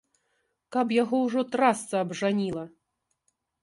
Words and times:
Каб 0.75 0.87
яго 1.03 1.21
ўжо 1.27 1.45
трасца 1.59 1.95
абжаніла! 2.09 2.69